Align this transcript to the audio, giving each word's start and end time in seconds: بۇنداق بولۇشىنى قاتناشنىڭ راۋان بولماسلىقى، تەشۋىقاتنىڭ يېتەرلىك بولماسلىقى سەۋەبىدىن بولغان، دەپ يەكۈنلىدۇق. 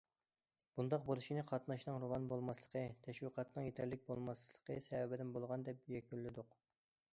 بۇنداق 0.77 1.03
بولۇشىنى 1.09 1.43
قاتناشنىڭ 1.51 1.99
راۋان 2.03 2.25
بولماسلىقى، 2.31 2.83
تەشۋىقاتنىڭ 3.09 3.69
يېتەرلىك 3.69 4.09
بولماسلىقى 4.09 4.81
سەۋەبىدىن 4.89 5.37
بولغان، 5.39 5.67
دەپ 5.71 5.89
يەكۈنلىدۇق. 5.99 6.61